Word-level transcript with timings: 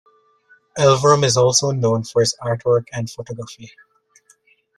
Elverum 0.79 1.23
is 1.23 1.37
also 1.37 1.69
known 1.69 2.03
for 2.03 2.23
his 2.23 2.35
artwork 2.41 2.87
and 2.91 3.07
photography. 3.07 3.69